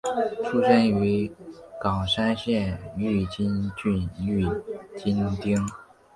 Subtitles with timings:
[0.43, 1.31] 出身于
[1.79, 4.49] 冈山县御津郡御
[4.97, 5.63] 津町。